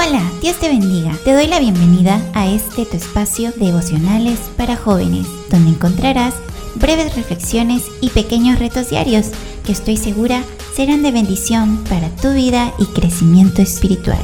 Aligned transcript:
Hola, 0.00 0.22
Dios 0.40 0.60
te 0.60 0.68
bendiga. 0.68 1.10
Te 1.24 1.32
doy 1.32 1.48
la 1.48 1.58
bienvenida 1.58 2.22
a 2.32 2.46
este 2.46 2.86
tu 2.86 2.96
espacio 2.96 3.50
devocionales 3.50 4.38
para 4.56 4.76
jóvenes, 4.76 5.26
donde 5.50 5.70
encontrarás 5.70 6.36
breves 6.76 7.16
reflexiones 7.16 7.82
y 8.00 8.10
pequeños 8.10 8.60
retos 8.60 8.90
diarios 8.90 9.32
que 9.66 9.72
estoy 9.72 9.96
segura 9.96 10.44
serán 10.72 11.02
de 11.02 11.10
bendición 11.10 11.82
para 11.88 12.10
tu 12.10 12.32
vida 12.32 12.72
y 12.78 12.86
crecimiento 12.94 13.60
espiritual. 13.60 14.20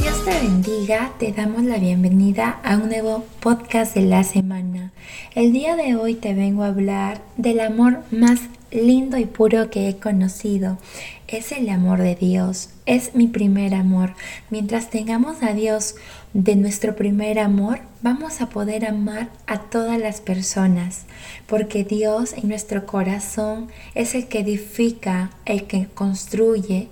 Dios 0.00 0.24
te 0.24 0.40
bendiga, 0.40 1.12
te 1.20 1.30
damos 1.30 1.62
la 1.62 1.78
bienvenida 1.78 2.58
a 2.64 2.74
un 2.74 2.88
nuevo 2.88 3.24
podcast 3.38 3.94
de 3.94 4.02
la 4.02 4.24
semana. 4.24 4.90
El 5.36 5.52
día 5.52 5.76
de 5.76 5.94
hoy 5.94 6.16
te 6.16 6.34
vengo 6.34 6.64
a 6.64 6.68
hablar 6.68 7.22
del 7.36 7.60
amor 7.60 8.02
más 8.10 8.40
lindo 8.70 9.16
y 9.16 9.24
puro 9.24 9.70
que 9.70 9.88
he 9.88 9.96
conocido. 9.96 10.78
Es 11.26 11.52
el 11.52 11.68
amor 11.68 12.00
de 12.00 12.14
Dios, 12.14 12.70
es 12.86 13.14
mi 13.14 13.26
primer 13.26 13.74
amor. 13.74 14.14
Mientras 14.50 14.90
tengamos 14.90 15.42
a 15.42 15.52
Dios 15.52 15.94
de 16.32 16.56
nuestro 16.56 16.96
primer 16.96 17.38
amor, 17.38 17.80
vamos 18.02 18.40
a 18.40 18.48
poder 18.48 18.86
amar 18.86 19.30
a 19.46 19.62
todas 19.62 19.98
las 19.98 20.20
personas, 20.20 21.04
porque 21.46 21.84
Dios 21.84 22.32
en 22.32 22.48
nuestro 22.48 22.86
corazón 22.86 23.68
es 23.94 24.14
el 24.14 24.28
que 24.28 24.40
edifica, 24.40 25.30
el 25.44 25.64
que 25.64 25.86
construye, 25.86 26.88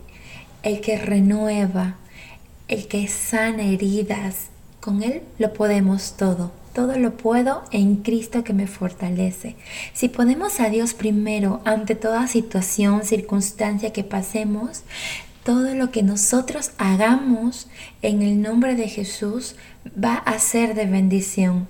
el 0.62 0.80
que 0.80 0.98
renueva, 0.98 1.96
el 2.68 2.88
que 2.88 3.08
sana 3.08 3.62
heridas. 3.62 4.48
Con 4.80 5.02
Él 5.02 5.22
lo 5.38 5.52
podemos 5.52 6.16
todo. 6.16 6.52
Todo 6.76 6.98
lo 6.98 7.16
puedo 7.16 7.62
en 7.70 7.96
Cristo 7.96 8.44
que 8.44 8.52
me 8.52 8.66
fortalece. 8.66 9.56
Si 9.94 10.10
ponemos 10.10 10.60
a 10.60 10.68
Dios 10.68 10.92
primero 10.92 11.62
ante 11.64 11.94
toda 11.94 12.26
situación, 12.26 13.02
circunstancia 13.02 13.94
que 13.94 14.04
pasemos, 14.04 14.82
todo 15.42 15.74
lo 15.74 15.90
que 15.90 16.02
nosotros 16.02 16.72
hagamos 16.76 17.68
en 18.02 18.20
el 18.20 18.42
nombre 18.42 18.74
de 18.74 18.90
Jesús 18.90 19.56
va 19.86 20.16
a 20.16 20.38
ser 20.38 20.74
de 20.74 20.84
bendición 20.84 21.66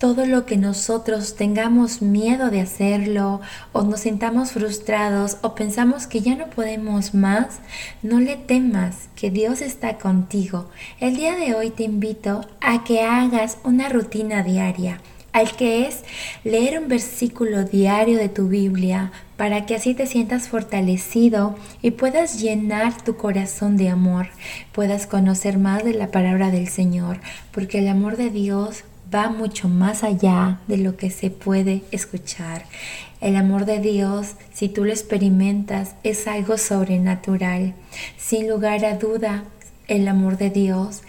todo 0.00 0.24
lo 0.24 0.46
que 0.46 0.56
nosotros 0.56 1.36
tengamos 1.36 2.00
miedo 2.00 2.50
de 2.50 2.62
hacerlo 2.62 3.42
o 3.72 3.82
nos 3.82 4.00
sintamos 4.00 4.52
frustrados 4.52 5.36
o 5.42 5.54
pensamos 5.54 6.06
que 6.06 6.22
ya 6.22 6.36
no 6.36 6.46
podemos 6.48 7.12
más, 7.12 7.60
no 8.02 8.18
le 8.18 8.36
temas 8.36 9.10
que 9.14 9.30
Dios 9.30 9.60
está 9.60 9.98
contigo. 9.98 10.70
El 11.00 11.16
día 11.16 11.36
de 11.36 11.54
hoy 11.54 11.68
te 11.68 11.82
invito 11.82 12.40
a 12.62 12.82
que 12.82 13.02
hagas 13.02 13.58
una 13.62 13.90
rutina 13.90 14.42
diaria 14.42 15.02
al 15.32 15.54
que 15.54 15.86
es 15.86 16.02
leer 16.44 16.80
un 16.80 16.88
versículo 16.88 17.64
diario 17.64 18.18
de 18.18 18.28
tu 18.28 18.48
Biblia 18.48 19.12
para 19.36 19.64
que 19.64 19.76
así 19.76 19.94
te 19.94 20.06
sientas 20.06 20.48
fortalecido 20.48 21.56
y 21.82 21.92
puedas 21.92 22.40
llenar 22.40 23.00
tu 23.02 23.16
corazón 23.16 23.76
de 23.76 23.90
amor, 23.90 24.28
puedas 24.72 25.06
conocer 25.06 25.58
más 25.58 25.84
de 25.84 25.94
la 25.94 26.10
palabra 26.10 26.50
del 26.50 26.68
Señor, 26.68 27.20
porque 27.52 27.78
el 27.78 27.88
amor 27.88 28.16
de 28.16 28.30
Dios 28.30 28.82
va 29.12 29.28
mucho 29.28 29.68
más 29.68 30.04
allá 30.04 30.60
de 30.66 30.76
lo 30.76 30.96
que 30.96 31.10
se 31.10 31.30
puede 31.30 31.82
escuchar. 31.90 32.64
El 33.20 33.36
amor 33.36 33.66
de 33.66 33.80
Dios, 33.80 34.34
si 34.52 34.68
tú 34.68 34.84
lo 34.84 34.90
experimentas, 34.90 35.94
es 36.04 36.26
algo 36.26 36.56
sobrenatural. 36.58 37.74
Sin 38.16 38.48
lugar 38.48 38.84
a 38.84 38.96
duda, 38.96 39.44
el 39.88 40.08
amor 40.08 40.38
de 40.38 40.50
Dios 40.50 41.02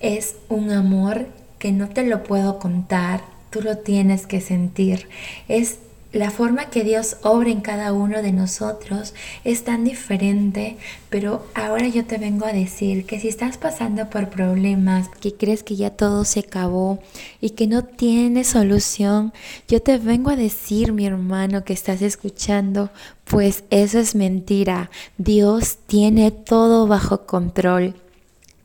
es 0.00 0.36
un 0.48 0.70
amor 0.70 1.26
que 1.58 1.72
no 1.72 1.88
te 1.88 2.04
lo 2.04 2.22
puedo 2.24 2.58
contar, 2.58 3.22
tú 3.50 3.60
lo 3.60 3.78
tienes 3.78 4.26
que 4.26 4.40
sentir. 4.40 5.08
Es 5.48 5.78
la 6.12 6.30
forma 6.30 6.70
que 6.70 6.84
Dios 6.84 7.18
obra 7.22 7.50
en 7.50 7.60
cada 7.60 7.92
uno 7.92 8.22
de 8.22 8.32
nosotros 8.32 9.12
es 9.44 9.64
tan 9.64 9.84
diferente, 9.84 10.78
pero 11.10 11.46
ahora 11.54 11.86
yo 11.86 12.06
te 12.06 12.16
vengo 12.16 12.46
a 12.46 12.52
decir 12.52 13.04
que 13.04 13.20
si 13.20 13.28
estás 13.28 13.58
pasando 13.58 14.08
por 14.08 14.30
problemas, 14.30 15.08
que 15.20 15.34
crees 15.34 15.62
que 15.62 15.76
ya 15.76 15.90
todo 15.90 16.24
se 16.24 16.40
acabó 16.40 16.98
y 17.42 17.50
que 17.50 17.66
no 17.66 17.84
tiene 17.84 18.44
solución, 18.44 19.34
yo 19.68 19.82
te 19.82 19.98
vengo 19.98 20.30
a 20.30 20.36
decir, 20.36 20.92
mi 20.92 21.04
hermano 21.04 21.64
que 21.64 21.74
estás 21.74 22.00
escuchando, 22.00 22.90
pues 23.24 23.64
eso 23.68 23.98
es 23.98 24.14
mentira. 24.14 24.90
Dios 25.18 25.76
tiene 25.86 26.30
todo 26.30 26.86
bajo 26.86 27.26
control. 27.26 27.94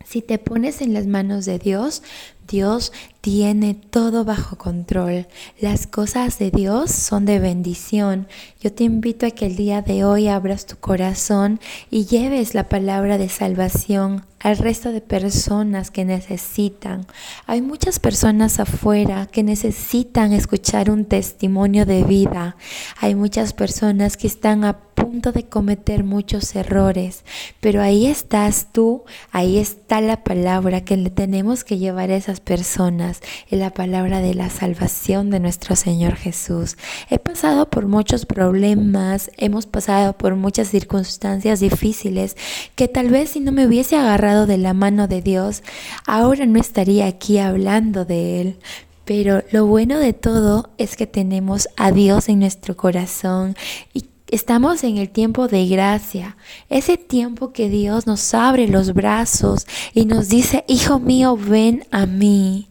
Si 0.05 0.21
te 0.21 0.37
pones 0.37 0.81
en 0.81 0.93
las 0.93 1.07
manos 1.07 1.43
de 1.45 1.59
Dios, 1.59 2.03
Dios 2.47 2.91
tiene 3.21 3.73
todo 3.73 4.25
bajo 4.25 4.57
control. 4.57 5.27
Las 5.61 5.87
cosas 5.87 6.39
de 6.39 6.51
Dios 6.51 6.91
son 6.91 7.25
de 7.25 7.39
bendición. 7.39 8.27
Yo 8.61 8.73
te 8.73 8.83
invito 8.83 9.25
a 9.25 9.31
que 9.31 9.45
el 9.45 9.55
día 9.55 9.81
de 9.81 10.03
hoy 10.03 10.27
abras 10.27 10.65
tu 10.65 10.75
corazón 10.75 11.59
y 11.89 12.05
lleves 12.05 12.53
la 12.53 12.67
palabra 12.67 13.17
de 13.17 13.29
salvación 13.29 14.25
al 14.43 14.57
resto 14.57 14.91
de 14.91 14.99
personas 14.99 15.89
que 15.89 16.03
necesitan. 16.03 17.07
Hay 17.47 17.61
muchas 17.61 17.99
personas 17.99 18.59
afuera 18.59 19.25
que 19.27 19.41
necesitan 19.41 20.33
escuchar 20.33 20.91
un 20.91 21.05
testimonio 21.05 21.85
de 21.85 22.03
vida. 22.03 22.57
Hay 22.99 23.15
muchas 23.15 23.53
personas 23.53 24.17
que 24.17 24.27
están 24.27 24.65
a 24.65 24.79
punto 24.79 25.31
de 25.31 25.47
cometer 25.47 26.03
muchos 26.03 26.55
errores, 26.55 27.23
pero 27.61 27.81
ahí 27.81 28.05
estás 28.05 28.67
tú, 28.71 29.03
ahí 29.31 29.57
está 29.57 30.01
la 30.01 30.23
palabra 30.23 30.83
que 30.83 30.97
le 30.97 31.09
tenemos 31.09 31.63
que 31.63 31.77
llevar 31.77 32.11
a 32.11 32.15
esas 32.15 32.32
personas, 32.39 33.21
en 33.49 33.59
la 33.59 33.69
palabra 33.71 34.21
de 34.21 34.33
la 34.33 34.49
salvación 34.49 35.29
de 35.29 35.39
nuestro 35.39 35.75
Señor 35.75 36.15
Jesús. 36.15 36.77
He 37.09 37.19
pasado 37.19 37.69
por 37.69 37.87
muchos 37.87 38.25
problemas, 38.25 39.31
hemos 39.37 39.65
pasado 39.65 40.13
por 40.13 40.35
muchas 40.35 40.69
circunstancias 40.69 41.59
difíciles 41.59 42.35
que 42.75 42.87
tal 42.87 43.09
vez 43.09 43.31
si 43.31 43.39
no 43.39 43.51
me 43.51 43.67
hubiese 43.67 43.95
agarrado 43.95 44.45
de 44.45 44.57
la 44.57 44.73
mano 44.73 45.07
de 45.07 45.21
Dios, 45.21 45.63
ahora 46.05 46.45
no 46.45 46.59
estaría 46.59 47.07
aquí 47.07 47.37
hablando 47.37 48.05
de 48.05 48.41
Él, 48.41 48.59
pero 49.05 49.43
lo 49.51 49.65
bueno 49.65 49.99
de 49.99 50.13
todo 50.13 50.69
es 50.77 50.95
que 50.95 51.07
tenemos 51.07 51.67
a 51.75 51.91
Dios 51.91 52.29
en 52.29 52.39
nuestro 52.39 52.77
corazón 52.77 53.55
y 53.93 54.05
Estamos 54.33 54.83
en 54.83 54.97
el 54.97 55.11
tiempo 55.11 55.47
de 55.47 55.67
gracia, 55.67 56.37
ese 56.67 56.97
tiempo 56.97 57.53
que 57.53 57.69
Dios 57.69 58.07
nos 58.07 58.33
abre 58.33 58.67
los 58.67 58.95
brazos 58.95 59.67
y 59.93 60.05
nos 60.05 60.27
dice, 60.27 60.65
Hijo 60.67 60.97
mío, 60.97 61.37
ven 61.37 61.85
a 61.91 62.07
mí. 62.07 62.67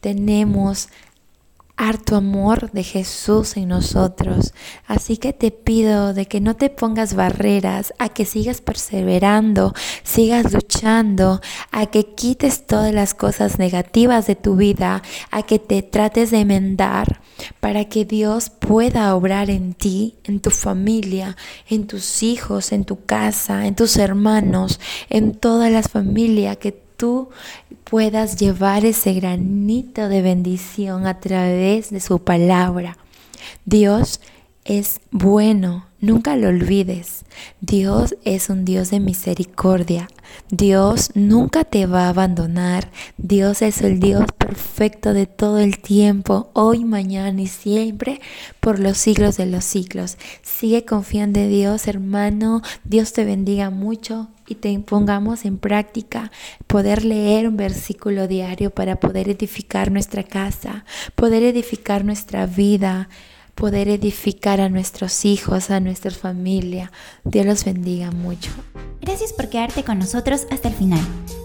Tenemos 0.00 0.88
harto 1.76 2.16
amor 2.16 2.70
de 2.72 2.82
Jesús 2.82 3.56
en 3.56 3.68
nosotros. 3.68 4.54
Así 4.86 5.18
que 5.18 5.32
te 5.32 5.50
pido 5.50 6.14
de 6.14 6.26
que 6.26 6.40
no 6.40 6.56
te 6.56 6.70
pongas 6.70 7.14
barreras, 7.14 7.92
a 7.98 8.08
que 8.08 8.24
sigas 8.24 8.60
perseverando, 8.60 9.74
sigas 10.02 10.52
luchando, 10.52 11.40
a 11.70 11.86
que 11.86 12.14
quites 12.14 12.66
todas 12.66 12.94
las 12.94 13.14
cosas 13.14 13.58
negativas 13.58 14.26
de 14.26 14.36
tu 14.36 14.56
vida, 14.56 15.02
a 15.30 15.42
que 15.42 15.58
te 15.58 15.82
trates 15.82 16.30
de 16.30 16.40
enmendar 16.40 17.20
para 17.60 17.84
que 17.84 18.04
Dios 18.04 18.48
pueda 18.48 19.14
obrar 19.14 19.50
en 19.50 19.74
ti, 19.74 20.14
en 20.24 20.40
tu 20.40 20.50
familia, 20.50 21.36
en 21.68 21.86
tus 21.86 22.22
hijos, 22.22 22.72
en 22.72 22.84
tu 22.84 23.04
casa, 23.04 23.66
en 23.66 23.74
tus 23.74 23.96
hermanos, 23.98 24.80
en 25.10 25.34
toda 25.34 25.68
la 25.68 25.82
familia 25.82 26.56
que 26.56 26.85
tú 26.96 27.30
puedas 27.84 28.36
llevar 28.36 28.84
ese 28.84 29.14
granito 29.14 30.08
de 30.08 30.22
bendición 30.22 31.06
a 31.06 31.20
través 31.20 31.90
de 31.90 32.00
su 32.00 32.18
palabra. 32.18 32.96
Dios 33.64 34.20
es 34.64 35.00
bueno, 35.12 35.86
nunca 36.00 36.36
lo 36.36 36.48
olvides. 36.48 37.24
Dios 37.60 38.16
es 38.24 38.50
un 38.50 38.64
Dios 38.64 38.90
de 38.90 38.98
misericordia. 38.98 40.08
Dios 40.50 41.10
nunca 41.14 41.64
te 41.64 41.86
va 41.86 42.06
a 42.06 42.08
abandonar. 42.08 42.90
Dios 43.16 43.62
es 43.62 43.82
el 43.82 44.00
Dios 44.00 44.24
perfecto 44.36 45.12
de 45.12 45.26
todo 45.26 45.58
el 45.58 45.78
tiempo, 45.78 46.50
hoy, 46.52 46.84
mañana 46.84 47.40
y 47.40 47.46
siempre, 47.46 48.20
por 48.60 48.80
los 48.80 48.96
siglos 48.98 49.36
de 49.36 49.46
los 49.46 49.64
siglos. 49.64 50.18
Sigue 50.42 50.84
confiando 50.84 51.40
en 51.40 51.50
Dios, 51.50 51.86
hermano. 51.86 52.62
Dios 52.84 53.12
te 53.12 53.24
bendiga 53.24 53.70
mucho 53.70 54.28
y 54.46 54.56
te 54.56 54.78
pongamos 54.80 55.44
en 55.44 55.58
práctica 55.58 56.30
poder 56.66 57.04
leer 57.04 57.48
un 57.48 57.56
versículo 57.56 58.28
diario 58.28 58.70
para 58.70 59.00
poder 59.00 59.28
edificar 59.28 59.90
nuestra 59.90 60.22
casa, 60.22 60.84
poder 61.14 61.42
edificar 61.42 62.04
nuestra 62.04 62.46
vida 62.46 63.08
poder 63.56 63.88
edificar 63.88 64.60
a 64.60 64.68
nuestros 64.68 65.24
hijos, 65.24 65.70
a 65.70 65.80
nuestra 65.80 66.12
familia. 66.12 66.92
Dios 67.24 67.46
los 67.46 67.64
bendiga 67.64 68.12
mucho. 68.12 68.50
Gracias 69.00 69.32
por 69.32 69.48
quedarte 69.48 69.82
con 69.82 69.98
nosotros 69.98 70.46
hasta 70.50 70.68
el 70.68 70.74
final. 70.74 71.00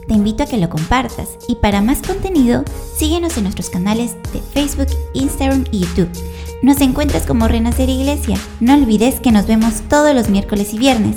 Te 0.08 0.14
invito 0.14 0.44
a 0.44 0.46
que 0.46 0.58
lo 0.58 0.70
compartas 0.70 1.30
y 1.48 1.56
para 1.56 1.82
más 1.82 2.02
contenido, 2.02 2.64
síguenos 2.98 3.38
en 3.38 3.44
nuestros 3.44 3.70
canales 3.70 4.16
de 4.34 4.42
Facebook, 4.54 4.94
Instagram 5.14 5.64
y 5.72 5.80
YouTube. 5.80 6.10
Nos 6.62 6.82
encuentras 6.82 7.26
como 7.26 7.48
Renacer 7.48 7.90
Iglesia. 7.90 8.38
No 8.60 8.76
olvides 8.76 9.20
que 9.20 9.32
nos 9.32 9.48
vemos 9.48 9.82
todos 9.90 10.14
los 10.14 10.30
miércoles 10.30 10.74
y 10.74 10.80
viernes. 10.80 11.16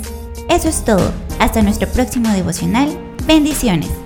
Eso 0.49 0.69
es 0.69 0.85
todo. 0.85 1.24
Hasta 1.39 1.61
nuestro 1.61 1.87
próximo 1.89 2.29
devocional. 2.29 2.89
Bendiciones. 3.25 4.04